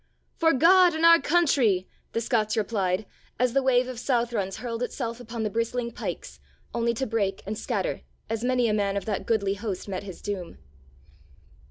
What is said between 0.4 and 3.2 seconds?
God and our country," the Scots replied,